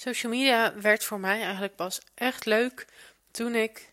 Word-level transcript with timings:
Social 0.00 0.32
media 0.32 0.74
werd 0.80 1.04
voor 1.04 1.20
mij 1.20 1.42
eigenlijk 1.42 1.76
pas 1.76 2.00
echt 2.14 2.44
leuk 2.44 2.86
toen 3.30 3.54
ik 3.54 3.92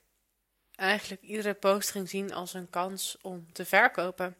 eigenlijk 0.75 1.21
iedere 1.21 1.53
post 1.53 1.91
ging 1.91 2.09
zien 2.09 2.33
als 2.33 2.53
een 2.53 2.69
kans 2.69 3.17
om 3.21 3.47
te 3.53 3.65
verkopen. 3.65 4.35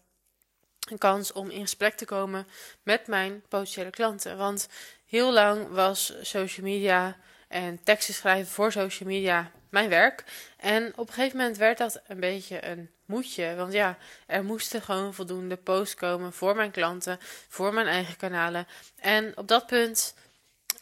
Een 0.90 0.98
kans 0.98 1.32
om 1.32 1.50
in 1.50 1.62
gesprek 1.62 1.96
te 1.96 2.06
komen 2.06 2.48
met 2.84 3.08
mijn 3.08 3.44
potentiële 3.48 3.90
klanten. 3.90 4.38
Want 4.38 4.68
heel 5.06 5.32
lang 5.32 5.70
was 5.70 6.14
social 6.22 6.66
media 6.66 7.17
en 7.47 7.84
teksten 7.84 8.13
schrijven 8.13 8.54
voor 8.54 8.72
social 8.72 9.10
media 9.10 9.52
mijn 9.70 9.90
werk. 9.90 10.24
En 10.58 10.97
op 10.97 11.08
een 11.08 11.13
gegeven 11.13 11.38
moment 11.38 11.58
werd 11.58 11.78
dat 11.78 12.02
een 12.08 12.20
beetje 12.20 12.66
een 12.66 12.90
moetje. 13.06 13.56
Want 13.56 13.74
ja, 13.74 13.97
er 14.26 14.44
moesten 14.44 14.82
gewoon 14.82 15.13
voldoende 15.13 15.58
posts 15.58 15.96
komen 15.96 16.34
voor 16.34 16.55
mijn 16.55 16.72
klanten, 16.72 17.20
voor 17.48 17.73
mijn 17.73 17.88
eigen 17.88 18.18
kanalen. 18.18 18.68
En 18.95 19.38
op 19.38 19.48
dat 19.48 19.68
punt 19.68 20.13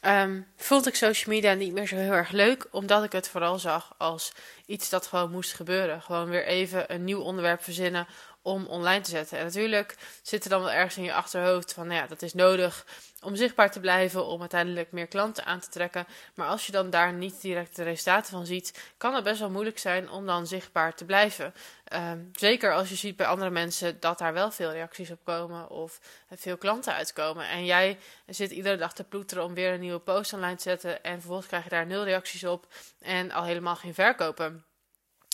um, 0.06 0.48
vond 0.56 0.88
ik 0.88 0.96
social 0.96 1.36
media 1.36 1.54
niet 1.54 1.74
meer 1.74 1.88
zo 1.88 1.96
heel 1.96 2.12
erg 2.12 2.32
leuk, 2.32 2.68
omdat 2.72 3.04
ik 3.04 3.12
het 3.12 3.30
vooral 3.30 3.60
zag 3.60 3.96
als 3.98 4.32
iets 4.66 4.90
dat 4.90 5.08
gewoon 5.08 5.32
moest 5.32 5.54
gebeuren. 5.54 6.02
Gewoon 6.02 6.30
weer 6.30 6.46
even 6.46 6.94
een 6.94 7.04
nieuw 7.04 7.22
onderwerp 7.22 7.64
verzinnen 7.64 8.08
om 8.44 8.66
online 8.66 9.02
te 9.02 9.10
zetten. 9.10 9.38
En 9.38 9.46
natuurlijk 9.46 9.96
zit 10.22 10.44
er 10.44 10.50
dan 10.50 10.62
wel 10.62 10.72
ergens 10.72 10.98
in 10.98 11.04
je 11.04 11.14
achterhoofd 11.14 11.74
van, 11.74 11.88
nou 11.88 12.00
ja, 12.00 12.08
dat 12.08 12.22
is 12.22 12.34
nodig 12.34 12.86
om 13.22 13.36
zichtbaar 13.36 13.72
te 13.72 13.80
blijven, 13.80 14.26
om 14.26 14.40
uiteindelijk 14.40 14.92
meer 14.92 15.08
klanten 15.08 15.46
aan 15.46 15.60
te 15.60 15.70
trekken. 15.70 16.08
Maar 16.36 16.48
als 16.48 16.66
je 16.66 16.72
dan 16.72 16.90
daar 16.90 17.14
niet 17.14 17.42
direct 17.42 17.76
de 17.76 17.84
resultaten 17.84 18.32
van 18.32 18.46
ziet, 18.46 18.92
kan 18.98 19.16
het 19.16 19.24
best 19.24 19.40
wel 19.40 19.50
moeilijk 19.50 19.78
zijn 19.78 20.10
om 20.10 20.26
dan 20.26 20.48
zichtbaar 20.48 20.96
te 20.96 21.06
blijven. 21.06 21.54
Ehm, 21.84 22.20
zeker 22.34 22.74
als 22.74 22.90
je 22.90 22.96
ziet 22.96 23.16
bij 23.16 23.26
andere 23.26 23.50
mensen 23.50 24.00
dat 24.00 24.18
daar 24.18 24.34
wel 24.34 24.52
veel 24.52 24.72
reacties 24.72 25.12
op 25.12 25.20
komen 25.24 25.70
of 25.70 26.00
veel 26.30 26.58
klanten 26.58 26.94
uitkomen. 26.94 27.48
En 27.48 27.66
jij 27.66 27.98
zit 28.26 28.52
iedere 28.52 28.78
dag 28.78 28.94
te 28.94 29.04
ploeteren 29.04 29.44
om 29.44 29.54
weer 29.54 29.74
een 29.74 29.80
nieuwe 29.80 30.00
post 30.00 30.34
online 30.34 30.56
te 30.56 30.62
zetten 30.62 31.04
en 31.04 31.14
vervolgens 31.14 31.48
krijg 31.48 31.64
je 31.64 31.70
daar 31.70 31.86
nul 31.86 32.04
reacties 32.04 32.44
op 32.44 32.68
en 33.00 33.32
al 33.32 33.44
helemaal 33.44 33.76
geen 33.76 33.94
verkopen. 33.94 34.66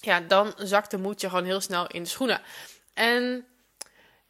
Ja, 0.02 0.20
dan 0.20 0.54
zakt 0.58 0.92
de 0.92 0.98
moed 0.98 1.22
je 1.22 1.30
gewoon 1.30 1.46
heel 1.46 1.62
snel 1.62 1.88
in 1.88 2.04
de 2.04 2.10
schoenen. 2.10 2.42
En 3.00 3.46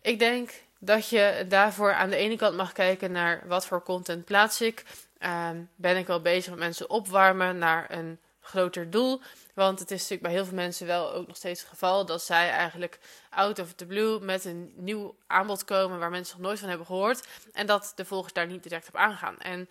ik 0.01 0.19
denk 0.19 0.51
dat 0.79 1.09
je 1.09 1.45
daarvoor 1.47 1.93
aan 1.93 2.09
de 2.09 2.15
ene 2.15 2.35
kant 2.35 2.55
mag 2.55 2.71
kijken 2.71 3.11
naar 3.11 3.43
wat 3.47 3.65
voor 3.65 3.83
content 3.83 4.25
plaats 4.25 4.61
ik. 4.61 4.83
Uh, 5.19 5.49
ben 5.75 5.97
ik 5.97 6.07
wel 6.07 6.21
bezig 6.21 6.49
met 6.49 6.59
mensen 6.59 6.89
opwarmen 6.89 7.57
naar 7.57 7.91
een 7.91 8.19
groter 8.39 8.89
doel? 8.89 9.21
Want 9.53 9.79
het 9.79 9.91
is 9.91 9.97
natuurlijk 9.97 10.21
bij 10.21 10.31
heel 10.31 10.45
veel 10.45 10.55
mensen 10.55 10.87
wel 10.87 11.13
ook 11.13 11.27
nog 11.27 11.35
steeds 11.35 11.59
het 11.59 11.69
geval 11.69 12.05
dat 12.05 12.21
zij 12.21 12.49
eigenlijk 12.49 12.99
out 13.29 13.59
of 13.59 13.73
the 13.73 13.85
blue 13.85 14.19
met 14.19 14.45
een 14.45 14.73
nieuw 14.75 15.15
aanbod 15.27 15.65
komen 15.65 15.99
waar 15.99 16.09
mensen 16.09 16.37
nog 16.37 16.45
nooit 16.45 16.59
van 16.59 16.69
hebben 16.69 16.87
gehoord. 16.87 17.27
En 17.53 17.65
dat 17.65 17.91
de 17.95 18.05
volgers 18.05 18.33
daar 18.33 18.47
niet 18.47 18.63
direct 18.63 18.87
op 18.87 18.95
aangaan. 18.95 19.37
En 19.37 19.69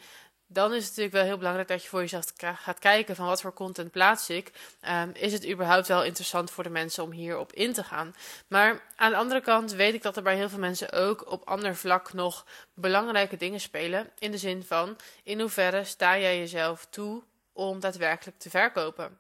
dan 0.51 0.75
is 0.75 0.79
het 0.79 0.89
natuurlijk 0.89 1.15
wel 1.15 1.25
heel 1.25 1.37
belangrijk 1.37 1.69
dat 1.69 1.83
je 1.83 1.89
voor 1.89 2.01
jezelf 2.01 2.25
gaat 2.37 2.79
kijken 2.79 3.17
van 3.17 3.27
wat 3.27 3.41
voor 3.41 3.53
content 3.53 3.91
plaats 3.91 4.31
ik. 4.31 4.53
Um, 4.89 5.11
is 5.15 5.33
het 5.33 5.49
überhaupt 5.49 5.89
wel 5.89 6.05
interessant 6.05 6.51
voor 6.51 6.65
de 6.65 6.71
mensen 6.71 7.03
om 7.03 7.11
hierop 7.11 7.53
in 7.53 7.73
te 7.73 7.85
gaan? 7.85 8.15
Maar 8.47 8.83
aan 8.97 9.11
de 9.11 9.17
andere 9.17 9.41
kant 9.41 9.73
weet 9.73 9.95
ik 9.95 10.03
dat 10.03 10.17
er 10.17 10.23
bij 10.23 10.37
heel 10.37 10.49
veel 10.49 10.59
mensen 10.59 10.93
ook 10.93 11.31
op 11.31 11.49
ander 11.49 11.77
vlak 11.77 12.13
nog 12.13 12.47
belangrijke 12.75 13.37
dingen 13.37 13.61
spelen. 13.61 14.11
In 14.19 14.31
de 14.31 14.39
zin 14.39 14.65
van 14.65 14.97
in 15.23 15.41
hoeverre 15.41 15.85
sta 15.85 16.19
jij 16.19 16.39
jezelf 16.39 16.87
toe 16.91 17.23
om 17.53 17.81
daadwerkelijk 17.81 18.39
te 18.39 18.51
verkopen? 18.51 19.19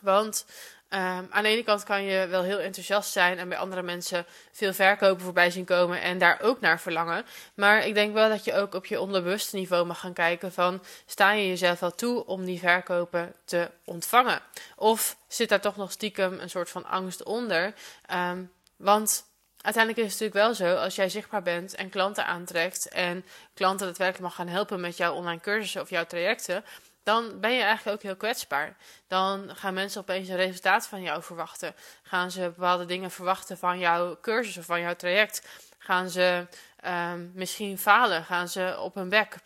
Want 0.00 0.44
Um, 0.94 1.26
aan 1.30 1.42
de 1.42 1.48
ene 1.48 1.62
kant 1.62 1.84
kan 1.84 2.02
je 2.02 2.26
wel 2.26 2.42
heel 2.42 2.58
enthousiast 2.58 3.12
zijn 3.12 3.38
en 3.38 3.48
bij 3.48 3.58
andere 3.58 3.82
mensen 3.82 4.26
veel 4.52 4.72
verkopen 4.72 5.24
voorbij 5.24 5.50
zien 5.50 5.64
komen 5.64 6.00
en 6.00 6.18
daar 6.18 6.38
ook 6.42 6.60
naar 6.60 6.80
verlangen. 6.80 7.26
Maar 7.54 7.86
ik 7.86 7.94
denk 7.94 8.14
wel 8.14 8.28
dat 8.28 8.44
je 8.44 8.54
ook 8.54 8.74
op 8.74 8.86
je 8.86 9.00
onderbewuste 9.00 9.56
niveau 9.56 9.86
mag 9.86 10.00
gaan 10.00 10.12
kijken 10.12 10.52
van 10.52 10.82
sta 11.06 11.32
je 11.32 11.48
jezelf 11.48 11.80
wel 11.80 11.94
toe 11.94 12.26
om 12.26 12.44
die 12.44 12.58
verkopen 12.58 13.34
te 13.44 13.70
ontvangen? 13.84 14.40
Of 14.76 15.16
zit 15.28 15.48
daar 15.48 15.60
toch 15.60 15.76
nog 15.76 15.92
stiekem 15.92 16.38
een 16.40 16.50
soort 16.50 16.70
van 16.70 16.84
angst 16.84 17.22
onder? 17.22 17.74
Um, 18.12 18.52
want 18.76 19.24
uiteindelijk 19.60 20.06
is 20.06 20.12
het 20.12 20.20
natuurlijk 20.20 20.46
wel 20.46 20.68
zo, 20.68 20.82
als 20.82 20.94
jij 20.94 21.08
zichtbaar 21.08 21.42
bent 21.42 21.74
en 21.74 21.90
klanten 21.90 22.26
aantrekt 22.26 22.88
en 22.88 23.24
klanten 23.54 23.86
daadwerkelijk 23.86 24.24
mag 24.24 24.34
gaan 24.34 24.48
helpen 24.48 24.80
met 24.80 24.96
jouw 24.96 25.14
online 25.14 25.40
cursussen 25.40 25.80
of 25.80 25.90
jouw 25.90 26.06
trajecten, 26.06 26.64
dan 27.04 27.40
ben 27.40 27.52
je 27.52 27.62
eigenlijk 27.62 27.96
ook 27.96 28.02
heel 28.02 28.16
kwetsbaar. 28.16 28.76
Dan 29.06 29.56
gaan 29.56 29.74
mensen 29.74 30.00
opeens 30.00 30.28
een 30.28 30.36
resultaat 30.36 30.86
van 30.86 31.02
jou 31.02 31.22
verwachten. 31.22 31.74
Gaan 32.02 32.30
ze 32.30 32.40
bepaalde 32.40 32.84
dingen 32.84 33.10
verwachten 33.10 33.58
van 33.58 33.78
jouw 33.78 34.20
cursus 34.20 34.56
of 34.56 34.64
van 34.64 34.80
jouw 34.80 34.94
traject. 34.94 35.48
Gaan 35.78 36.10
ze 36.10 36.46
um, 36.86 37.30
misschien 37.34 37.78
falen? 37.78 38.24
Gaan 38.24 38.48
ze 38.48 38.76
op 38.80 38.94
hun 38.94 39.08
bek? 39.08 39.36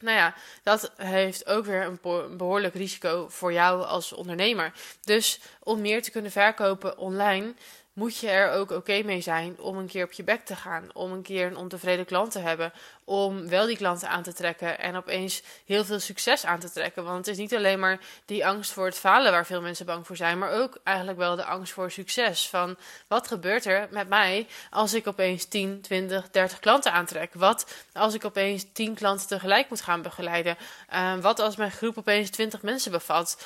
Nou 0.00 0.16
ja, 0.16 0.34
dat 0.62 0.92
heeft 0.96 1.46
ook 1.46 1.64
weer 1.64 1.82
een 1.82 2.36
behoorlijk 2.36 2.74
risico 2.74 3.28
voor 3.28 3.52
jou 3.52 3.84
als 3.84 4.12
ondernemer. 4.12 4.72
Dus 5.02 5.40
om 5.62 5.80
meer 5.80 6.02
te 6.02 6.10
kunnen 6.10 6.30
verkopen 6.30 6.98
online, 6.98 7.54
moet 7.98 8.18
je 8.18 8.28
er 8.28 8.50
ook 8.52 8.70
oké 8.70 9.02
mee 9.02 9.20
zijn 9.20 9.60
om 9.60 9.76
een 9.76 9.86
keer 9.86 10.04
op 10.04 10.12
je 10.12 10.24
bek 10.24 10.44
te 10.44 10.56
gaan. 10.56 10.88
Om 10.92 11.12
een 11.12 11.22
keer 11.22 11.46
een 11.46 11.56
ontevreden 11.56 12.04
klant 12.04 12.32
te 12.32 12.38
hebben. 12.38 12.72
Om 13.04 13.48
wel 13.48 13.66
die 13.66 13.76
klanten 13.76 14.08
aan 14.08 14.22
te 14.22 14.32
trekken 14.32 14.78
en 14.78 14.96
opeens 14.96 15.42
heel 15.66 15.84
veel 15.84 16.00
succes 16.00 16.44
aan 16.44 16.58
te 16.58 16.70
trekken. 16.70 17.04
Want 17.04 17.16
het 17.16 17.26
is 17.26 17.36
niet 17.36 17.54
alleen 17.54 17.78
maar 17.78 17.98
die 18.24 18.46
angst 18.46 18.72
voor 18.72 18.84
het 18.84 18.98
falen 18.98 19.32
waar 19.32 19.46
veel 19.46 19.60
mensen 19.60 19.86
bang 19.86 20.06
voor 20.06 20.16
zijn. 20.16 20.38
Maar 20.38 20.52
ook 20.52 20.78
eigenlijk 20.84 21.18
wel 21.18 21.36
de 21.36 21.44
angst 21.44 21.72
voor 21.72 21.90
succes. 21.90 22.48
Van 22.48 22.76
wat 23.08 23.28
gebeurt 23.28 23.64
er 23.64 23.88
met 23.90 24.08
mij 24.08 24.46
als 24.70 24.94
ik 24.94 25.06
opeens 25.06 25.44
10, 25.44 25.80
20, 25.80 26.30
30 26.30 26.58
klanten 26.58 26.92
aantrek? 26.92 27.34
Wat 27.34 27.74
als 27.92 28.14
ik 28.14 28.24
opeens 28.24 28.66
10 28.72 28.94
klanten 28.94 29.26
tegelijk 29.26 29.68
moet 29.68 29.80
gaan 29.80 30.02
begeleiden? 30.02 30.56
Uh, 30.92 31.16
wat 31.16 31.40
als 31.40 31.56
mijn 31.56 31.70
groep 31.70 31.98
opeens 31.98 32.30
20 32.30 32.62
mensen 32.62 32.90
bevat? 32.90 33.36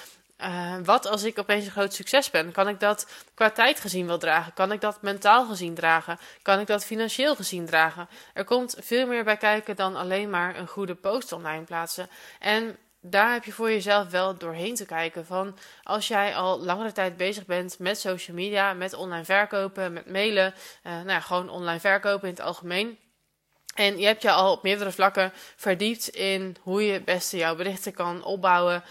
Uh, 0.43 0.75
wat 0.85 1.07
als 1.07 1.23
ik 1.23 1.39
opeens 1.39 1.65
een 1.65 1.71
groot 1.71 1.95
succes 1.95 2.31
ben? 2.31 2.53
Kan 2.53 2.69
ik 2.69 2.81
dat 2.81 3.07
qua 3.35 3.51
tijd 3.51 3.81
gezien 3.81 4.07
wel 4.07 4.19
dragen? 4.19 4.53
Kan 4.53 4.73
ik 4.73 4.81
dat 4.81 5.03
mentaal 5.03 5.47
gezien 5.47 5.75
dragen? 5.75 6.19
Kan 6.43 6.61
ik 6.61 6.67
dat 6.67 6.85
financieel 6.85 7.35
gezien 7.35 7.67
dragen? 7.67 8.09
Er 8.35 8.45
komt 8.45 8.77
veel 8.81 9.07
meer 9.07 9.25
bij 9.25 9.37
kijken 9.37 9.77
dan 9.77 9.97
alleen 9.97 10.31
maar 10.31 10.59
een 10.59 10.69
goede 10.69 10.95
post 10.95 11.33
online 11.33 11.65
plaatsen. 11.65 12.09
En 12.39 12.77
daar 13.01 13.33
heb 13.33 13.45
je 13.45 13.53
voor 13.53 13.71
jezelf 13.71 14.11
wel 14.11 14.37
doorheen 14.37 14.75
te 14.75 14.87
kijken. 14.87 15.27
Van 15.27 15.59
als 15.83 16.09
jij 16.09 16.37
al 16.37 16.61
langere 16.61 16.93
tijd 16.93 17.17
bezig 17.17 17.47
bent 17.47 17.79
met 17.79 17.99
social 17.99 18.37
media, 18.37 18.73
met 18.73 18.95
online 18.95 19.25
verkopen, 19.25 19.93
met 19.93 20.11
mailen, 20.11 20.55
uh, 20.83 20.93
nou 20.93 21.09
ja, 21.09 21.21
gewoon 21.21 21.49
online 21.49 21.81
verkopen 21.81 22.29
in 22.29 22.35
het 22.35 22.45
algemeen. 22.45 22.99
En 23.75 23.99
je 23.99 24.07
hebt 24.07 24.23
je 24.23 24.31
al 24.31 24.53
op 24.53 24.63
meerdere 24.63 24.93
vlakken 24.93 25.33
verdiept 25.57 26.09
in 26.09 26.57
hoe 26.61 26.87
je 26.87 26.93
het 26.93 27.05
beste 27.05 27.37
jouw 27.37 27.57
berichten 27.57 27.93
kan 27.93 28.25
opbouwen. 28.25 28.85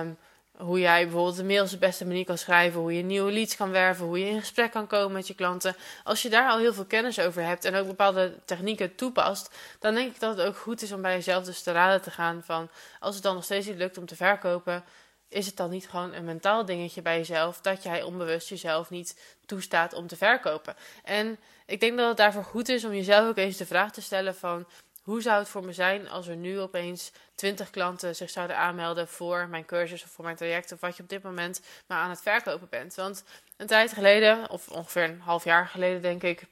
Um, 0.00 0.18
hoe 0.58 0.80
jij 0.80 1.02
bijvoorbeeld 1.02 1.36
de 1.36 1.44
mails 1.44 1.70
de 1.70 1.78
beste 1.78 2.06
manier 2.06 2.24
kan 2.24 2.38
schrijven, 2.38 2.80
hoe 2.80 2.94
je 2.94 3.02
nieuwe 3.02 3.32
leads 3.32 3.56
kan 3.56 3.70
werven, 3.70 4.06
hoe 4.06 4.18
je 4.18 4.26
in 4.26 4.40
gesprek 4.40 4.70
kan 4.70 4.86
komen 4.86 5.12
met 5.12 5.26
je 5.26 5.34
klanten. 5.34 5.76
Als 6.04 6.22
je 6.22 6.28
daar 6.28 6.50
al 6.50 6.58
heel 6.58 6.74
veel 6.74 6.84
kennis 6.84 7.20
over 7.20 7.42
hebt 7.42 7.64
en 7.64 7.74
ook 7.74 7.86
bepaalde 7.86 8.34
technieken 8.44 8.94
toepast, 8.94 9.54
dan 9.78 9.94
denk 9.94 10.14
ik 10.14 10.20
dat 10.20 10.36
het 10.36 10.46
ook 10.46 10.56
goed 10.56 10.82
is 10.82 10.92
om 10.92 11.02
bij 11.02 11.14
jezelf 11.14 11.44
dus 11.44 11.62
te 11.62 11.72
raden 11.72 12.02
te 12.02 12.10
gaan 12.10 12.42
van 12.44 12.68
als 13.00 13.14
het 13.14 13.24
dan 13.24 13.34
nog 13.34 13.44
steeds 13.44 13.66
niet 13.66 13.76
lukt 13.76 13.98
om 13.98 14.06
te 14.06 14.16
verkopen, 14.16 14.84
is 15.28 15.46
het 15.46 15.56
dan 15.56 15.70
niet 15.70 15.88
gewoon 15.88 16.14
een 16.14 16.24
mentaal 16.24 16.64
dingetje 16.64 17.02
bij 17.02 17.16
jezelf 17.16 17.60
dat 17.60 17.82
jij 17.82 18.02
onbewust 18.02 18.48
jezelf 18.48 18.90
niet 18.90 19.20
toestaat 19.46 19.92
om 19.92 20.06
te 20.06 20.16
verkopen? 20.16 20.76
En 21.04 21.38
ik 21.66 21.80
denk 21.80 21.98
dat 21.98 22.08
het 22.08 22.16
daarvoor 22.16 22.44
goed 22.44 22.68
is 22.68 22.84
om 22.84 22.94
jezelf 22.94 23.28
ook 23.28 23.36
eens 23.36 23.56
de 23.56 23.66
vraag 23.66 23.92
te 23.92 24.02
stellen 24.02 24.34
van 24.34 24.66
hoe 25.08 25.22
zou 25.22 25.38
het 25.38 25.48
voor 25.48 25.64
me 25.64 25.72
zijn 25.72 26.08
als 26.08 26.26
er 26.26 26.36
nu 26.36 26.60
opeens 26.60 27.12
20 27.34 27.70
klanten 27.70 28.16
zich 28.16 28.30
zouden 28.30 28.56
aanmelden 28.56 29.08
voor 29.08 29.48
mijn 29.48 29.64
cursus 29.64 30.04
of 30.04 30.10
voor 30.10 30.24
mijn 30.24 30.36
traject 30.36 30.72
of 30.72 30.80
wat 30.80 30.96
je 30.96 31.02
op 31.02 31.08
dit 31.08 31.22
moment 31.22 31.60
maar 31.86 31.98
aan 31.98 32.10
het 32.10 32.22
verkopen 32.22 32.68
bent? 32.70 32.94
Want 32.94 33.24
een 33.56 33.66
tijd 33.66 33.92
geleden, 33.92 34.50
of 34.50 34.68
ongeveer 34.68 35.02
een 35.02 35.20
half 35.20 35.44
jaar 35.44 35.66
geleden 35.66 36.02
denk 36.02 36.22
ik, 36.22 36.46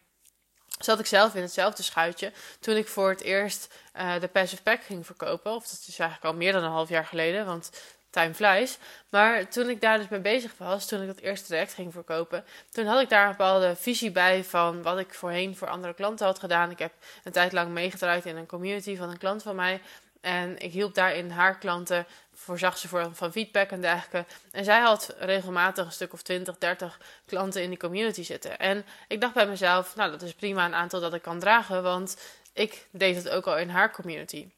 zat 0.79 0.99
ik 0.99 1.07
zelf 1.07 1.35
in 1.35 1.43
hetzelfde 1.43 1.83
schuitje 1.83 2.33
toen 2.61 2.77
ik 2.77 2.89
voor 2.89 3.09
het 3.09 3.21
eerst 3.21 3.75
uh, 3.97 4.21
de 4.21 4.29
Passive 4.29 4.63
Pack 4.63 4.83
ging 4.83 5.07
verkopen. 5.07 5.55
Of 5.55 5.69
dat 5.69 5.85
is 5.87 5.99
eigenlijk 5.99 6.33
al 6.33 6.39
meer 6.39 6.53
dan 6.53 6.65
een 6.65 6.71
half 6.71 6.89
jaar 6.89 7.07
geleden, 7.07 7.47
want 7.47 7.71
time 8.17 8.35
flies. 8.35 8.79
Maar 9.09 9.49
toen 9.49 9.69
ik 9.69 9.81
daar 9.81 9.99
dus 9.99 10.09
mee 10.09 10.21
bezig 10.21 10.53
was, 10.57 10.87
toen 10.87 11.01
ik 11.01 11.07
dat 11.07 11.19
eerste 11.19 11.47
traject 11.47 11.75
ging 11.75 11.93
verkopen, 11.93 12.45
toen 12.71 12.87
had 12.87 13.01
ik 13.01 13.09
daar 13.09 13.25
een 13.25 13.31
bepaalde 13.31 13.77
visie 13.77 14.11
bij 14.11 14.45
van 14.45 14.83
wat 14.83 14.99
ik 14.99 15.15
voorheen 15.15 15.57
voor 15.57 15.69
andere 15.69 15.95
klanten 15.95 16.27
had 16.27 16.39
gedaan. 16.39 16.71
Ik 16.71 16.79
heb 16.79 16.93
een 17.25 17.33
tijd 17.33 17.53
lang 17.53 17.71
meegedraaid 17.71 18.27
in 18.27 18.37
een 18.37 18.47
community 18.47 18.97
van 18.97 19.11
een 19.11 19.19
klant 19.19 19.43
van 19.43 19.57
mij. 19.57 19.81
En 20.21 20.59
ik 20.59 20.73
hielp 20.73 20.95
daarin 20.95 21.31
haar 21.31 21.59
klanten, 21.59 22.07
voorzag 22.35 22.79
ze 22.79 22.89
voor, 22.89 23.11
van 23.13 23.33
feedback 23.33 23.71
en 23.71 23.81
dergelijke. 23.81 24.25
En 24.53 24.65
zij 24.65 24.81
had 24.81 25.15
regelmatig 25.19 25.85
een 25.85 25.93
stuk 25.93 26.13
of 26.13 26.23
20, 26.23 26.59
30 26.59 27.01
klanten 27.27 27.63
in 27.63 27.69
die 27.69 27.79
community 27.79 28.23
zitten. 28.23 28.59
En 28.59 28.85
ik 29.09 29.21
dacht 29.21 29.35
bij 29.35 29.47
mezelf, 29.47 29.97
nou 29.97 30.11
dat 30.11 30.23
is 30.23 30.33
prima 30.33 30.65
een 30.65 30.75
aantal 30.75 31.01
dat 31.01 31.15
ik 31.15 31.23
kan 31.23 31.39
dragen, 31.39 31.83
want 31.83 32.17
ik 32.53 32.87
deed 32.91 33.17
het 33.17 33.29
ook 33.29 33.47
al 33.47 33.59
in 33.59 33.69
haar 33.69 33.93
community. 33.93 34.49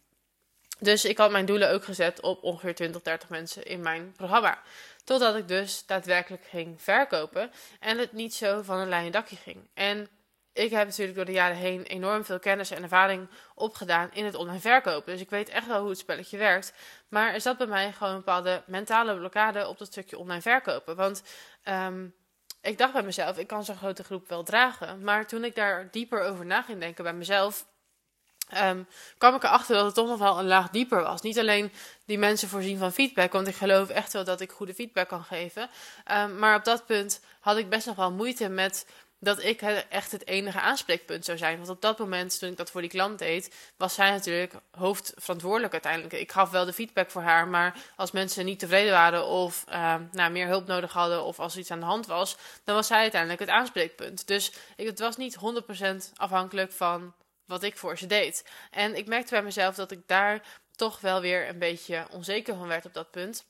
Dus 0.78 1.04
ik 1.04 1.18
had 1.18 1.30
mijn 1.30 1.46
doelen 1.46 1.70
ook 1.70 1.84
gezet 1.84 2.20
op 2.20 2.42
ongeveer 2.42 2.74
20, 2.74 3.02
30 3.02 3.28
mensen 3.28 3.64
in 3.64 3.80
mijn 3.80 4.12
programma. 4.16 4.62
Totdat 5.04 5.36
ik 5.36 5.48
dus 5.48 5.86
daadwerkelijk 5.86 6.44
ging 6.44 6.82
verkopen 6.82 7.50
en 7.80 7.98
het 7.98 8.12
niet 8.12 8.34
zo 8.34 8.62
van 8.62 8.78
een 8.78 8.88
lijn 8.88 9.12
dakje 9.12 9.36
ging. 9.36 9.68
En 9.74 10.08
ik 10.52 10.70
heb 10.70 10.86
natuurlijk 10.86 11.16
door 11.16 11.24
de 11.24 11.32
jaren 11.32 11.56
heen 11.56 11.82
enorm 11.82 12.24
veel 12.24 12.38
kennis 12.38 12.70
en 12.70 12.82
ervaring 12.82 13.28
opgedaan 13.54 14.10
in 14.12 14.24
het 14.24 14.34
online 14.34 14.60
verkopen. 14.60 15.12
Dus 15.12 15.20
ik 15.20 15.30
weet 15.30 15.48
echt 15.48 15.66
wel 15.66 15.80
hoe 15.80 15.88
het 15.88 15.98
spelletje 15.98 16.38
werkt. 16.38 16.72
Maar 17.08 17.34
er 17.34 17.40
zat 17.40 17.58
bij 17.58 17.66
mij 17.66 17.92
gewoon 17.92 18.12
een 18.12 18.18
bepaalde 18.18 18.62
mentale 18.66 19.16
blokkade 19.16 19.68
op 19.68 19.78
dat 19.78 19.86
stukje 19.86 20.18
online 20.18 20.42
verkopen. 20.42 20.96
Want 20.96 21.22
ehm, 21.62 22.06
ik 22.60 22.78
dacht 22.78 22.92
bij 22.92 23.02
mezelf, 23.02 23.38
ik 23.38 23.46
kan 23.46 23.64
zo'n 23.64 23.76
grote 23.76 24.04
groep 24.04 24.28
wel 24.28 24.42
dragen. 24.42 25.02
Maar 25.02 25.26
toen 25.26 25.44
ik 25.44 25.54
daar 25.54 25.88
dieper 25.90 26.22
over 26.22 26.46
na 26.46 26.62
ging 26.62 26.80
denken 26.80 27.04
bij 27.04 27.14
mezelf, 27.14 27.66
um, 28.56 28.86
kwam 29.18 29.34
ik 29.34 29.42
erachter 29.42 29.74
dat 29.74 29.84
het 29.84 29.94
toch 29.94 30.08
nog 30.08 30.18
wel 30.18 30.38
een 30.38 30.46
laag 30.46 30.70
dieper 30.70 31.02
was. 31.02 31.20
Niet 31.20 31.38
alleen 31.38 31.72
die 32.04 32.18
mensen 32.18 32.48
voorzien 32.48 32.78
van 32.78 32.92
feedback, 32.92 33.32
want 33.32 33.48
ik 33.48 33.54
geloof 33.54 33.88
echt 33.88 34.12
wel 34.12 34.24
dat 34.24 34.40
ik 34.40 34.50
goede 34.50 34.74
feedback 34.74 35.08
kan 35.08 35.24
geven. 35.24 35.70
Um, 36.12 36.38
maar 36.38 36.56
op 36.56 36.64
dat 36.64 36.86
punt 36.86 37.20
had 37.40 37.56
ik 37.56 37.68
best 37.68 37.86
nog 37.86 37.96
wel 37.96 38.12
moeite 38.12 38.48
met 38.48 38.86
dat 39.20 39.42
ik 39.42 39.62
echt 39.88 40.12
het 40.12 40.26
enige 40.26 40.60
aanspreekpunt 40.60 41.24
zou 41.24 41.38
zijn. 41.38 41.56
Want 41.56 41.68
op 41.68 41.82
dat 41.82 41.98
moment, 41.98 42.38
toen 42.38 42.50
ik 42.50 42.56
dat 42.56 42.70
voor 42.70 42.80
die 42.80 42.90
klant 42.90 43.18
deed, 43.18 43.54
was 43.76 43.94
zij 43.94 44.10
natuurlijk 44.10 44.52
hoofdverantwoordelijk 44.70 45.72
uiteindelijk. 45.72 46.12
Ik 46.12 46.32
gaf 46.32 46.50
wel 46.50 46.64
de 46.64 46.72
feedback 46.72 47.10
voor 47.10 47.22
haar, 47.22 47.48
maar 47.48 47.76
als 47.96 48.10
mensen 48.10 48.44
niet 48.44 48.58
tevreden 48.58 48.92
waren 48.92 49.26
of 49.26 49.64
uh, 49.68 49.94
nou, 50.12 50.32
meer 50.32 50.46
hulp 50.46 50.66
nodig 50.66 50.92
hadden 50.92 51.24
of 51.24 51.38
als 51.40 51.52
er 51.52 51.60
iets 51.60 51.70
aan 51.70 51.80
de 51.80 51.86
hand 51.86 52.06
was, 52.06 52.36
dan 52.64 52.74
was 52.74 52.86
zij 52.86 52.98
uiteindelijk 53.00 53.40
het 53.40 53.50
aanspreekpunt. 53.50 54.26
Dus 54.26 54.52
ik, 54.76 54.86
het 54.86 54.98
was 54.98 55.16
niet 55.16 55.36
100% 55.36 56.12
afhankelijk 56.16 56.72
van 56.72 57.14
wat 57.48 57.62
ik 57.62 57.78
voor 57.78 57.98
ze 57.98 58.06
deed. 58.06 58.44
En 58.70 58.96
ik 58.96 59.06
merkte 59.06 59.30
bij 59.30 59.42
mezelf 59.42 59.74
dat 59.74 59.90
ik 59.90 60.00
daar 60.06 60.42
toch 60.76 61.00
wel 61.00 61.20
weer 61.20 61.48
een 61.48 61.58
beetje 61.58 62.06
onzeker 62.10 62.56
van 62.56 62.68
werd 62.68 62.84
op 62.84 62.94
dat 62.94 63.10
punt. 63.10 63.44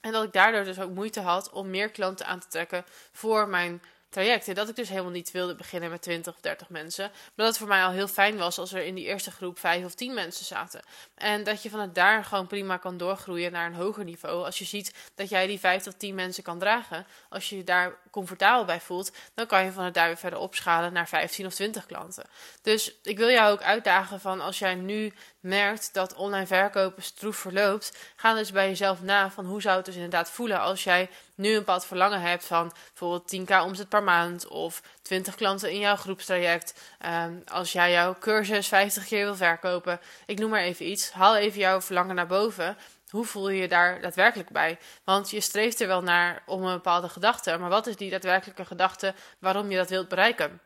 En 0.00 0.12
dat 0.12 0.24
ik 0.24 0.32
daardoor 0.32 0.64
dus 0.64 0.80
ook 0.80 0.90
moeite 0.90 1.20
had 1.20 1.50
om 1.50 1.70
meer 1.70 1.90
klanten 1.90 2.26
aan 2.26 2.40
te 2.40 2.48
trekken 2.48 2.84
voor 3.12 3.48
mijn 3.48 3.82
traject. 4.08 4.48
En 4.48 4.54
dat 4.54 4.68
ik 4.68 4.76
dus 4.76 4.88
helemaal 4.88 5.10
niet 5.10 5.30
wilde 5.30 5.54
beginnen 5.54 5.90
met 5.90 6.02
20 6.02 6.34
of 6.34 6.40
30 6.40 6.68
mensen. 6.68 7.04
Maar 7.04 7.32
dat 7.34 7.46
het 7.46 7.58
voor 7.58 7.68
mij 7.68 7.84
al 7.84 7.90
heel 7.90 8.08
fijn 8.08 8.36
was 8.36 8.58
als 8.58 8.72
er 8.72 8.84
in 8.84 8.94
die 8.94 9.04
eerste 9.04 9.30
groep 9.30 9.58
5 9.58 9.84
of 9.84 9.94
10 9.94 10.14
mensen 10.14 10.44
zaten. 10.44 10.82
En 11.14 11.44
dat 11.44 11.62
je 11.62 11.70
vanuit 11.70 11.94
daar 11.94 12.24
gewoon 12.24 12.46
prima 12.46 12.76
kan 12.76 12.96
doorgroeien 12.96 13.52
naar 13.52 13.66
een 13.66 13.74
hoger 13.74 14.04
niveau. 14.04 14.44
Als 14.44 14.58
je 14.58 14.64
ziet 14.64 14.94
dat 15.14 15.28
jij 15.28 15.46
die 15.46 15.58
5 15.58 15.82
tot 15.82 15.98
10 15.98 16.14
mensen 16.14 16.42
kan 16.42 16.58
dragen. 16.58 17.06
Als 17.28 17.48
je 17.48 17.64
daar 17.64 17.98
comfortabel 18.16 18.64
bij 18.64 18.80
voelt, 18.80 19.12
dan 19.34 19.46
kan 19.46 19.64
je 19.64 19.72
vanuit 19.72 19.94
daar 19.94 20.06
weer 20.06 20.16
verder 20.16 20.38
opschalen 20.38 20.92
naar 20.92 21.08
15 21.08 21.46
of 21.46 21.54
20 21.54 21.86
klanten. 21.86 22.24
Dus 22.62 22.94
ik 23.02 23.18
wil 23.18 23.30
jou 23.30 23.52
ook 23.52 23.62
uitdagen 23.62 24.20
van 24.20 24.40
als 24.40 24.58
jij 24.58 24.74
nu 24.74 25.12
merkt 25.40 25.94
dat 25.94 26.14
online 26.14 26.46
verkopen 26.46 27.02
stroef 27.02 27.36
verloopt, 27.36 27.98
ga 28.16 28.34
dus 28.34 28.52
bij 28.52 28.68
jezelf 28.68 29.02
na 29.02 29.30
van 29.30 29.44
hoe 29.46 29.60
zou 29.60 29.76
het 29.76 29.84
dus 29.84 29.94
inderdaad 29.94 30.30
voelen 30.30 30.60
als 30.60 30.84
jij 30.84 31.08
nu 31.34 31.50
een 31.50 31.58
bepaald 31.58 31.86
verlangen 31.86 32.20
hebt 32.20 32.44
van 32.44 32.72
bijvoorbeeld 32.88 33.36
10k 33.36 33.64
omzet 33.64 33.88
per 33.88 34.02
maand 34.02 34.46
of 34.46 34.82
20 35.02 35.34
klanten 35.34 35.70
in 35.70 35.78
jouw 35.78 35.96
groepstraject. 35.96 36.74
Um, 37.06 37.42
als 37.46 37.72
jij 37.72 37.90
jouw 37.90 38.16
cursus 38.20 38.68
50 38.68 39.06
keer 39.06 39.24
wil 39.24 39.36
verkopen, 39.36 40.00
ik 40.26 40.38
noem 40.38 40.50
maar 40.50 40.60
even 40.60 40.90
iets, 40.90 41.10
haal 41.10 41.36
even 41.36 41.60
jouw 41.60 41.80
verlangen 41.80 42.14
naar 42.14 42.26
boven. 42.26 42.76
Hoe 43.10 43.24
voel 43.24 43.48
je 43.48 43.60
je 43.60 43.68
daar 43.68 44.00
daadwerkelijk 44.00 44.50
bij? 44.50 44.78
Want 45.04 45.30
je 45.30 45.40
streeft 45.40 45.80
er 45.80 45.86
wel 45.86 46.02
naar 46.02 46.42
om 46.46 46.64
een 46.64 46.74
bepaalde 46.74 47.08
gedachte, 47.08 47.56
maar 47.58 47.70
wat 47.70 47.86
is 47.86 47.96
die 47.96 48.10
daadwerkelijke 48.10 48.64
gedachte 48.64 49.14
waarom 49.38 49.70
je 49.70 49.76
dat 49.76 49.90
wilt 49.90 50.08
bereiken? 50.08 50.60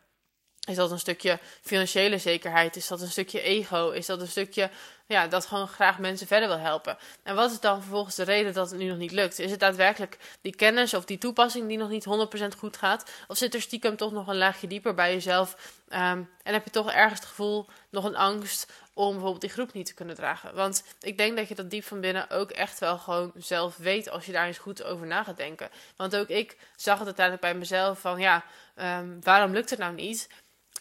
Is 0.67 0.75
dat 0.75 0.91
een 0.91 0.99
stukje 0.99 1.39
financiële 1.61 2.17
zekerheid? 2.17 2.75
Is 2.75 2.87
dat 2.87 3.01
een 3.01 3.11
stukje 3.11 3.41
ego? 3.41 3.89
Is 3.89 4.05
dat 4.05 4.21
een 4.21 4.27
stukje 4.27 4.69
ja, 5.07 5.27
dat 5.27 5.45
gewoon 5.45 5.67
graag 5.67 5.99
mensen 5.99 6.27
verder 6.27 6.47
wil 6.47 6.59
helpen? 6.59 6.97
En 7.23 7.35
wat 7.35 7.51
is 7.51 7.59
dan 7.59 7.81
vervolgens 7.81 8.15
de 8.15 8.23
reden 8.23 8.53
dat 8.53 8.69
het 8.69 8.79
nu 8.79 8.87
nog 8.87 8.97
niet 8.97 9.11
lukt? 9.11 9.39
Is 9.39 9.51
het 9.51 9.59
daadwerkelijk 9.59 10.17
die 10.41 10.55
kennis 10.55 10.93
of 10.93 11.05
die 11.05 11.17
toepassing 11.17 11.67
die 11.67 11.77
nog 11.77 11.89
niet 11.89 12.05
100% 12.53 12.57
goed 12.57 12.77
gaat? 12.77 13.11
Of 13.27 13.37
zit 13.37 13.53
er 13.53 13.61
stiekem 13.61 13.97
toch 13.97 14.11
nog 14.11 14.27
een 14.27 14.37
laagje 14.37 14.67
dieper 14.67 14.93
bij 14.93 15.13
jezelf? 15.13 15.79
Um, 15.89 16.29
en 16.43 16.53
heb 16.53 16.63
je 16.63 16.69
toch 16.69 16.91
ergens 16.91 17.19
het 17.19 17.29
gevoel, 17.29 17.67
nog 17.89 18.03
een 18.03 18.15
angst 18.15 18.71
om 18.93 19.11
bijvoorbeeld 19.11 19.41
die 19.41 19.49
groep 19.49 19.73
niet 19.73 19.85
te 19.85 19.93
kunnen 19.93 20.15
dragen? 20.15 20.55
Want 20.55 20.83
ik 20.99 21.17
denk 21.17 21.37
dat 21.37 21.47
je 21.47 21.55
dat 21.55 21.69
diep 21.69 21.83
van 21.83 22.01
binnen 22.01 22.29
ook 22.29 22.51
echt 22.51 22.79
wel 22.79 22.97
gewoon 22.97 23.31
zelf 23.35 23.77
weet 23.77 24.09
als 24.09 24.25
je 24.25 24.31
daar 24.31 24.47
eens 24.47 24.57
goed 24.57 24.83
over 24.83 25.07
na 25.07 25.23
gaat 25.23 25.37
denken. 25.37 25.69
Want 25.95 26.15
ook 26.15 26.27
ik 26.27 26.57
zag 26.75 26.97
het 26.97 27.05
uiteindelijk 27.05 27.45
bij 27.45 27.55
mezelf 27.55 27.99
van 27.99 28.19
ja, 28.19 28.43
um, 28.75 29.17
waarom 29.23 29.51
lukt 29.51 29.69
het 29.69 29.79
nou 29.79 29.93
niet? 29.93 30.29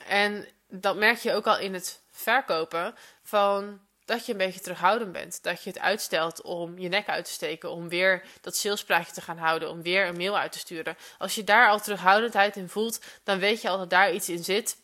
En 0.07 0.47
dat 0.69 0.97
merk 0.97 1.19
je 1.19 1.35
ook 1.35 1.47
al 1.47 1.59
in 1.59 1.75
het 1.75 2.01
verkopen 2.11 2.95
van 3.23 3.81
dat 4.11 4.27
je 4.27 4.33
een 4.33 4.39
beetje 4.39 4.61
terughoudend 4.61 5.13
bent. 5.13 5.43
Dat 5.43 5.63
je 5.63 5.71
het 5.71 5.79
uitstelt 5.79 6.43
om 6.43 6.79
je 6.79 6.89
nek 6.89 7.09
uit 7.09 7.25
te 7.25 7.31
steken, 7.31 7.71
om 7.71 7.89
weer 7.89 8.23
dat 8.41 8.57
salespraatje 8.57 9.13
te 9.13 9.21
gaan 9.21 9.39
houden, 9.39 9.71
om 9.71 9.83
weer 9.83 10.07
een 10.07 10.17
mail 10.17 10.39
uit 10.39 10.53
te 10.53 10.59
sturen. 10.59 10.97
Als 11.19 11.35
je 11.35 11.45
daar 11.45 11.69
al 11.69 11.81
terughoudendheid 11.81 12.57
in 12.57 12.69
voelt, 12.69 13.01
dan 13.25 13.39
weet 13.39 13.63
je 13.63 13.69
al 13.69 13.79
dat 13.79 13.91
daar 13.91 14.13
iets 14.13 14.29
in 14.29 14.45
zit. 14.45 14.77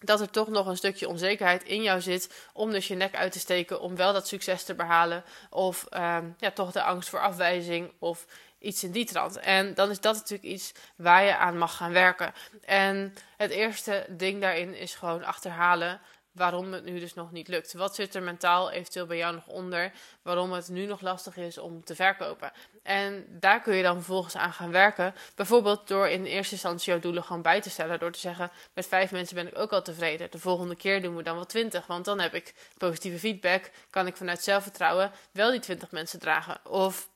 Dat 0.00 0.20
er 0.20 0.30
toch 0.30 0.48
nog 0.48 0.66
een 0.66 0.76
stukje 0.76 1.08
onzekerheid 1.08 1.64
in 1.64 1.82
jou 1.82 2.00
zit 2.00 2.48
om 2.52 2.70
dus 2.70 2.88
je 2.88 2.94
nek 2.94 3.14
uit 3.14 3.32
te 3.32 3.38
steken, 3.38 3.80
om 3.80 3.96
wel 3.96 4.12
dat 4.12 4.28
succes 4.28 4.64
te 4.64 4.74
behalen. 4.74 5.24
Of 5.50 5.86
um, 5.90 6.34
ja, 6.38 6.50
toch 6.50 6.72
de 6.72 6.82
angst 6.82 7.08
voor 7.08 7.20
afwijzing 7.20 7.92
of 7.98 8.26
iets 8.58 8.84
in 8.84 8.90
die 8.90 9.04
trant. 9.04 9.38
En 9.38 9.74
dan 9.74 9.90
is 9.90 10.00
dat 10.00 10.14
natuurlijk 10.14 10.48
iets 10.48 10.72
waar 10.96 11.24
je 11.24 11.36
aan 11.36 11.58
mag 11.58 11.76
gaan 11.76 11.92
werken. 11.92 12.32
En 12.64 13.14
het 13.36 13.50
eerste 13.50 14.06
ding 14.08 14.40
daarin 14.40 14.74
is 14.74 14.94
gewoon 14.94 15.24
achterhalen 15.24 16.00
waarom 16.32 16.72
het 16.72 16.84
nu 16.84 17.00
dus 17.00 17.14
nog 17.14 17.32
niet 17.32 17.48
lukt. 17.48 17.72
Wat 17.72 17.94
zit 17.94 18.14
er 18.14 18.22
mentaal 18.22 18.70
eventueel 18.70 19.06
bij 19.06 19.16
jou 19.16 19.34
nog 19.34 19.46
onder, 19.46 19.92
waarom 20.22 20.52
het 20.52 20.68
nu 20.68 20.86
nog 20.86 21.00
lastig 21.00 21.36
is 21.36 21.58
om 21.58 21.84
te 21.84 21.94
verkopen. 21.94 22.52
En 22.82 23.26
daar 23.28 23.62
kun 23.62 23.74
je 23.74 23.82
dan 23.82 23.94
vervolgens 23.94 24.36
aan 24.36 24.52
gaan 24.52 24.70
werken. 24.70 25.14
Bijvoorbeeld 25.34 25.88
door 25.88 26.08
in 26.08 26.24
eerste 26.24 26.54
instantie 26.54 26.92
jouw 26.92 27.00
doelen 27.00 27.24
gewoon 27.24 27.42
bij 27.42 27.60
te 27.60 27.70
stellen. 27.70 27.98
Door 27.98 28.12
te 28.12 28.18
zeggen, 28.18 28.50
met 28.74 28.86
vijf 28.86 29.10
mensen 29.10 29.34
ben 29.34 29.48
ik 29.48 29.58
ook 29.58 29.72
al 29.72 29.82
tevreden. 29.82 30.30
De 30.30 30.38
volgende 30.38 30.76
keer 30.76 31.02
doen 31.02 31.16
we 31.16 31.22
dan 31.22 31.34
wel 31.34 31.46
twintig, 31.46 31.86
want 31.86 32.04
dan 32.04 32.20
heb 32.20 32.34
ik 32.34 32.54
positieve 32.78 33.18
feedback. 33.18 33.70
Kan 33.90 34.06
ik 34.06 34.16
vanuit 34.16 34.42
zelfvertrouwen 34.42 35.12
wel 35.32 35.50
die 35.50 35.60
twintig 35.60 35.90
mensen 35.90 36.18
dragen. 36.18 36.60
Of 36.64 37.08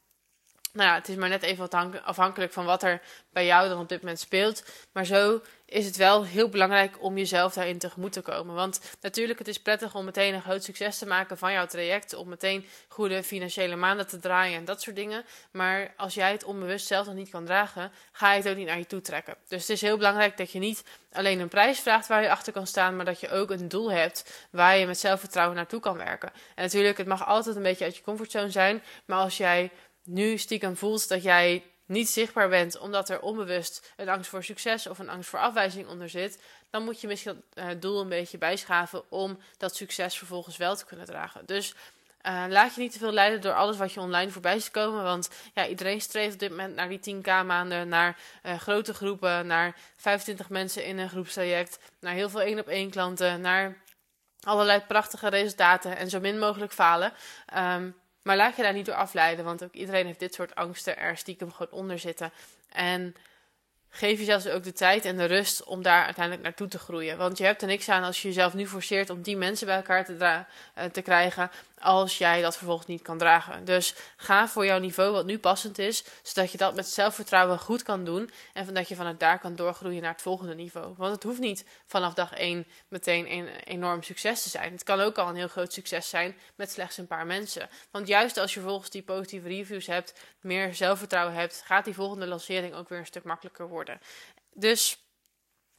nou 0.75 0.88
ja, 0.88 0.94
het 0.94 1.09
is 1.09 1.17
maar 1.17 1.29
net 1.29 1.43
even 1.43 2.05
afhankelijk 2.05 2.53
van 2.53 2.65
wat 2.65 2.82
er 2.82 3.00
bij 3.32 3.47
jou 3.47 3.69
dan 3.69 3.81
op 3.81 3.88
dit 3.88 4.00
moment 4.00 4.19
speelt. 4.19 4.65
Maar 4.93 5.05
zo 5.05 5.41
is 5.67 5.87
het 5.87 5.97
wel 5.97 6.25
heel 6.25 6.49
belangrijk 6.49 7.03
om 7.03 7.19
jezelf 7.19 7.55
daarin 7.55 7.79
tegemoet 7.79 8.12
te 8.12 8.21
komen. 8.21 8.55
Want 8.55 8.81
natuurlijk, 9.00 9.38
het 9.38 9.49
is 9.49 9.62
prettig 9.62 9.94
om 9.94 10.05
meteen 10.05 10.35
een 10.35 10.43
groot 10.43 10.65
succes 10.65 10.99
te 10.99 11.06
maken 11.06 11.38
van 11.38 11.53
jouw 11.53 11.67
traject. 11.67 12.15
Om 12.15 12.29
meteen 12.29 12.67
goede 12.88 13.23
financiële 13.23 13.76
maanden 13.76 14.06
te 14.06 14.19
draaien 14.19 14.59
en 14.59 14.65
dat 14.65 14.82
soort 14.82 14.97
dingen. 14.97 15.25
Maar 15.50 15.94
als 15.97 16.15
jij 16.15 16.32
het 16.32 16.44
onbewust 16.44 16.87
zelf 16.87 17.06
nog 17.06 17.15
niet 17.15 17.31
kan 17.31 17.44
dragen, 17.44 17.93
ga 18.12 18.32
je 18.32 18.43
het 18.43 18.50
ook 18.50 18.56
niet 18.56 18.67
naar 18.67 18.79
je 18.79 18.87
toe 18.87 19.00
trekken. 19.00 19.37
Dus 19.49 19.61
het 19.61 19.70
is 19.70 19.81
heel 19.81 19.97
belangrijk 19.97 20.37
dat 20.37 20.53
je 20.53 20.59
niet 20.59 20.85
alleen 21.12 21.41
een 21.41 21.49
prijs 21.49 21.81
vraagt 21.81 22.06
waar 22.06 22.23
je 22.23 22.31
achter 22.31 22.53
kan 22.53 22.67
staan, 22.67 22.97
maar 22.97 23.05
dat 23.05 23.20
je 23.20 23.31
ook 23.31 23.50
een 23.50 23.69
doel 23.69 23.93
hebt 23.93 24.47
waar 24.50 24.77
je 24.77 24.87
met 24.87 24.99
zelfvertrouwen 24.99 25.56
naartoe 25.56 25.81
kan 25.81 25.97
werken. 25.97 26.32
En 26.55 26.62
natuurlijk, 26.62 26.99
het 26.99 27.06
mag 27.06 27.27
altijd 27.27 27.56
een 27.56 27.62
beetje 27.62 27.85
uit 27.85 27.97
je 27.97 28.03
comfortzone 28.03 28.50
zijn. 28.50 28.82
Maar 29.05 29.19
als 29.19 29.37
jij 29.37 29.70
nu 30.05 30.39
stiekem 30.39 30.77
voelt 30.77 31.08
dat 31.08 31.23
jij 31.23 31.65
niet 31.87 32.08
zichtbaar 32.08 32.49
bent 32.49 32.79
omdat 32.79 33.08
er 33.08 33.20
onbewust 33.20 33.93
een 33.96 34.08
angst 34.08 34.31
voor 34.31 34.44
succes 34.44 34.87
of 34.87 34.99
een 34.99 35.08
angst 35.08 35.29
voor 35.29 35.39
afwijzing 35.39 35.89
onder 35.89 36.08
zit, 36.08 36.43
dan 36.70 36.84
moet 36.84 37.01
je 37.01 37.06
misschien 37.06 37.43
het 37.55 37.65
eh, 37.65 37.81
doel 37.81 38.01
een 38.01 38.08
beetje 38.08 38.39
bijschaven 38.39 39.11
om 39.11 39.39
dat 39.56 39.77
succes 39.77 40.19
vervolgens 40.19 40.56
wel 40.56 40.77
te 40.77 40.84
kunnen 40.84 41.06
dragen. 41.06 41.46
Dus 41.46 41.75
uh, 42.27 42.44
laat 42.49 42.75
je 42.75 42.81
niet 42.81 42.93
te 42.93 42.99
veel 42.99 43.13
leiden 43.13 43.41
door 43.41 43.53
alles 43.53 43.77
wat 43.77 43.93
je 43.93 44.01
online 44.01 44.31
voorbij 44.31 44.58
ziet 44.58 44.70
komen. 44.70 45.03
Want 45.03 45.31
ja, 45.55 45.67
iedereen 45.67 46.01
streeft 46.01 46.32
op 46.32 46.39
dit 46.39 46.51
moment 46.51 46.75
naar 46.75 46.89
die 46.89 47.17
10k 47.17 47.27
maanden, 47.46 47.89
naar 47.89 48.19
uh, 48.43 48.58
grote 48.58 48.94
groepen, 48.94 49.46
naar 49.46 49.77
25 49.96 50.49
mensen 50.49 50.84
in 50.84 50.99
een 50.99 51.08
groepstraject, 51.08 51.79
naar 52.01 52.15
heel 52.15 52.31
veel 52.31 52.41
één 52.41 52.58
op 52.58 52.69
één 52.69 52.91
klanten, 52.91 53.41
naar 53.41 53.82
allerlei 54.41 54.81
prachtige 54.81 55.29
resultaten 55.29 55.96
en 55.96 56.11
zo 56.11 56.20
min 56.20 56.39
mogelijk 56.39 56.73
falen. 56.73 57.13
Um, 57.56 57.94
maar 58.24 58.36
laat 58.36 58.56
je 58.56 58.62
daar 58.62 58.72
niet 58.72 58.86
door 58.86 58.94
afleiden, 58.94 59.44
want 59.44 59.64
ook 59.64 59.72
iedereen 59.72 60.06
heeft 60.06 60.19
dit 60.19 60.34
soort 60.34 60.54
angsten 60.54 60.98
er 60.98 61.16
stiekem 61.16 61.52
gewoon 61.52 61.81
onder 61.81 61.98
zitten. 61.98 62.32
En 62.69 63.14
geef 63.88 64.19
jezelf 64.19 64.46
ook 64.46 64.62
de 64.62 64.72
tijd 64.72 65.04
en 65.04 65.16
de 65.16 65.24
rust 65.24 65.64
om 65.64 65.82
daar 65.82 66.04
uiteindelijk 66.04 66.44
naartoe 66.44 66.69
te 66.69 66.78
groeien. 66.78 67.19
Want 67.19 67.38
je 67.38 67.44
hebt 67.44 67.62
er 67.62 67.69
niks 67.69 67.88
aan 67.88 68.02
als 68.02 68.22
je 68.22 68.28
jezelf 68.28 68.54
nu 68.54 68.66
forceert 68.66 69.10
om 69.10 69.22
die 69.22 69.36
mensen 69.36 69.66
bij 69.66 69.76
elkaar 69.76 70.04
te, 70.04 70.12
uh, 70.12 70.84
te 70.84 71.02
krijgen 71.02 71.50
als 71.84 72.19
jij 72.19 72.43
dat 72.43 72.56
vervolgens 72.56 72.86
niet 72.86 73.03
kan 73.03 73.19
dragen. 73.19 73.64
Dus 73.64 73.94
ga 74.17 74.48
voor 74.48 74.67
jouw 74.67 74.79
niveau 74.79 75.12
wat 75.12 75.26
nu 75.26 75.38
passend 75.38 75.79
is, 75.79 76.05
zodat 76.22 76.53
je 76.53 76.58
dat 76.58 76.74
met 76.74 76.88
zelfvertrouwen 76.88 77.58
goed 77.58 77.82
kan 77.82 78.05
doen 78.05 78.31
en 78.53 78.74
dat 78.74 78.88
je 78.88 78.94
vanuit 78.94 79.20
daar 79.20 79.38
kan 79.38 79.56
doorgroeien 79.56 80.03
naar 80.03 80.12
het 80.12 80.22
volgende 80.22 80.55
niveau. 80.55 80.94
Want 80.96 81.14
het 81.14 81.22
hoeft 81.22 81.41
niet 81.41 81.64
vanaf 81.86 82.14
dag 82.14 82.32
1 82.32 82.67
meteen 82.88 83.32
een 83.32 83.48
enorm 83.48 84.03
succes 84.03 84.43
te 84.43 84.48
zijn. 84.48 84.72
Het 84.72 84.82
kan 84.82 85.00
ook 85.00 85.19
al 85.19 85.29
een 85.29 85.36
heel 85.36 85.48
groot 85.48 85.72
succes 85.72 86.08
zijn 86.08 86.36
met 86.55 86.70
slechts 86.70 86.96
een 86.96 87.06
paar 87.06 87.26
mensen. 87.26 87.69
Want 87.91 88.08
juist 88.08 88.36
als 88.36 88.55
je 88.55 88.60
vervolgens 88.60 88.91
die 88.91 89.03
positieve 89.03 89.48
reviews 89.48 89.86
hebt, 89.86 90.14
meer 90.41 90.74
zelfvertrouwen 90.74 91.34
hebt, 91.34 91.62
gaat 91.64 91.84
die 91.84 91.94
volgende 91.94 92.26
lancering 92.26 92.74
ook 92.74 92.88
weer 92.88 92.98
een 92.98 93.06
stuk 93.06 93.24
makkelijker 93.24 93.69
worden. 93.69 94.00
Dus 94.53 94.98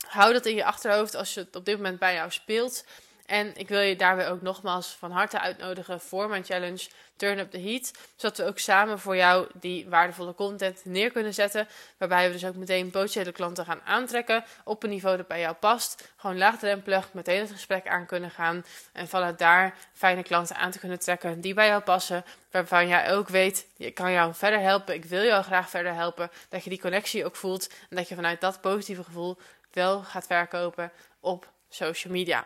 hou 0.08 0.34
dat 0.34 0.46
in 0.46 0.56
je 0.56 0.66
achterhoofd 0.66 1.16
als 1.16 1.34
je 1.34 1.40
het 1.40 1.56
op 1.56 1.66
dit 1.66 1.76
moment 1.76 2.00
bij 2.00 2.14
jou 2.14 2.32
speelt. 2.32 2.86
En 3.26 3.56
ik 3.56 3.68
wil 3.68 3.80
je 3.80 3.96
daarbij 3.96 4.30
ook 4.30 4.42
nogmaals 4.42 4.88
van 4.88 5.12
harte 5.12 5.40
uitnodigen 5.40 6.02
voor 6.02 6.30
mijn 6.30 6.44
challenge 6.44 6.88
Turn 7.16 7.40
Up 7.40 7.52
the 7.52 7.60
Heat. 7.60 7.92
Zodat 8.16 8.38
we 8.38 8.46
ook 8.46 8.60
samen 8.60 9.00
voor 9.00 9.16
jou 9.16 9.48
die 9.54 9.90
waardevolle 9.90 10.36
content 10.36 10.82
neer 10.84 11.12
kunnen 11.12 11.34
zetten. 11.34 11.68
Waarbij 11.98 12.28
we 12.28 12.34
dus 12.34 12.46
ook 12.46 12.56
meteen 12.56 12.90
potentiële 12.90 13.32
klanten 13.32 13.66
gaan 13.66 13.82
aantrekken 13.86 14.44
op 14.64 14.84
een 14.84 14.90
niveau 14.90 15.18
dat 15.18 15.28
bij 15.28 15.40
jou 15.40 15.56
past. 15.56 16.14
Gewoon 16.16 16.38
laagdrempelig 16.38 17.14
meteen 17.14 17.40
het 17.40 17.52
gesprek 17.52 17.88
aan 17.88 18.06
kunnen 18.06 18.32
gaan. 18.32 18.66
En 18.94 19.08
vanuit 19.08 19.40
daar 19.40 19.78
fijne 19.94 20.24
klanten 20.24 20.56
aan 20.56 20.72
te 20.72 20.80
kunnen 20.80 21.00
trekken 21.00 21.42
die 21.42 21.54
bij 21.54 21.68
jou 21.68 21.82
passen. 21.82 22.26
Waarvan 22.52 22.88
jij 22.88 23.14
ook 23.14 23.30
weet, 23.30 23.68
ik 23.78 23.94
kan 23.94 24.12
jou 24.12 24.34
verder 24.34 24.60
helpen. 24.60 24.94
Ik 24.94 25.06
wil 25.06 25.24
jou 25.24 25.44
graag 25.44 25.70
verder 25.70 25.94
helpen. 25.94 26.32
Dat 26.50 26.64
je 26.64 26.70
die 26.70 26.82
connectie 26.82 27.26
ook 27.26 27.36
voelt. 27.36 27.70
En 27.90 27.96
dat 27.96 28.10
je 28.10 28.16
vanuit 28.16 28.42
dat 28.42 28.62
positieve 28.62 29.04
gevoel 29.04 29.38
wel 29.72 30.02
gaat 30.02 30.28
verkopen 30.28 30.92
op 31.20 31.50
social 31.70 32.14
media. 32.14 32.46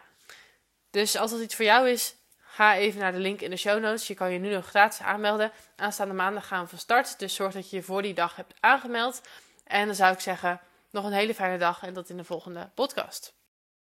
Dus 0.90 1.18
als 1.18 1.32
dat 1.32 1.40
iets 1.40 1.56
voor 1.56 1.66
jou 1.66 1.90
is, 1.90 2.16
ga 2.40 2.76
even 2.76 3.00
naar 3.00 3.12
de 3.12 3.18
link 3.18 3.42
in 3.42 3.50
de 3.50 3.58
show 3.58 3.82
notes. 3.82 4.08
Je 4.08 4.14
kan 4.14 4.32
je 4.32 4.40
nu 4.40 4.54
nog 4.54 4.66
gratis 4.66 5.02
aanmelden. 5.02 5.52
Aanstaande 5.76 6.14
maandag 6.14 6.48
gaan 6.48 6.64
we 6.64 6.70
van 6.70 6.78
start. 6.78 7.20
Dus 7.20 7.36
zorg 7.36 7.54
dat 7.54 7.70
je 7.70 7.76
je 7.76 7.84
voor 7.84 8.02
die 8.02 8.14
dag 8.14 8.36
hebt 8.36 8.54
aangemeld. 8.60 9.22
En 9.64 9.86
dan 9.86 9.96
zou 9.96 10.14
ik 10.14 10.20
zeggen, 10.20 10.60
nog 10.90 11.06
een 11.06 11.12
hele 11.12 11.34
fijne 11.34 11.58
dag 11.58 11.84
en 11.84 11.94
tot 11.94 12.10
in 12.10 12.18
de 12.18 12.24
volgende 12.24 12.70
podcast. 12.74 13.39